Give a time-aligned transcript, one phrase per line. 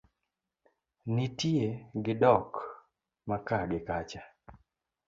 [1.13, 1.67] nitie
[2.03, 2.49] gi dok
[3.29, 4.21] maka gi kacha